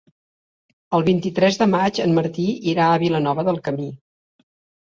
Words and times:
El 0.99 1.03
vint-i-tres 1.09 1.59
de 1.63 1.67
maig 1.75 1.99
en 2.07 2.15
Martí 2.21 2.47
irà 2.73 2.89
a 2.89 2.97
Vilanova 3.05 3.47
del 3.51 3.63
Camí. 3.69 3.87